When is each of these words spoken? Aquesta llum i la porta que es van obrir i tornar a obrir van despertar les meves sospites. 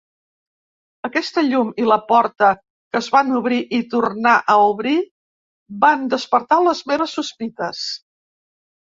Aquesta 1.07 1.41
llum 1.47 1.67
i 1.81 1.83
la 1.89 1.97
porta 2.11 2.47
que 2.55 2.97
es 2.99 3.09
van 3.15 3.29
obrir 3.39 3.59
i 3.79 3.81
tornar 3.91 4.31
a 4.53 4.55
obrir 4.69 4.93
van 5.83 6.07
despertar 6.15 6.59
les 6.69 6.81
meves 6.93 7.15
sospites. 7.19 7.83